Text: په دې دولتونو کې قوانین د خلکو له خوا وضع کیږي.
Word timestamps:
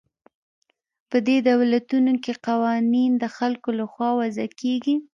په 1.09 1.17
دې 1.27 1.37
دولتونو 1.49 2.11
کې 2.23 2.33
قوانین 2.47 3.11
د 3.17 3.25
خلکو 3.37 3.69
له 3.79 3.85
خوا 3.91 4.09
وضع 4.19 4.47
کیږي. 4.61 4.95